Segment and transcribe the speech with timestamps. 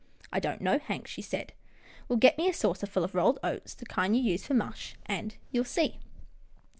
[0.33, 1.53] "I don't know, Hank," she said."
[2.09, 4.95] Well, get me a saucer full of rolled oats, the kind you use for mush,
[5.05, 5.99] and you'll see."